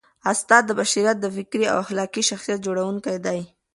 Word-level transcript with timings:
استاد 0.31 0.63
د 0.67 0.71
بشریت 0.79 1.17
د 1.21 1.25
فکري 1.35 1.65
او 1.71 1.77
اخلاقي 1.83 2.23
شخصیت 2.29 2.59
جوړوونکی 2.65 3.17
دی. 3.25 3.39